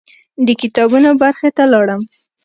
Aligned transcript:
د 0.45 0.47
کتابونو 0.61 1.09
برخې 1.21 1.49
ته 1.57 1.63
لاړم. 1.73 2.01